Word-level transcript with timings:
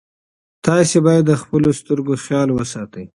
تاسي 0.65 0.97
باید 1.07 1.23
د 1.27 1.33
خپلو 1.41 1.69
سترګو 1.79 2.13
خیال 2.25 2.49
وساتئ. 2.51 3.05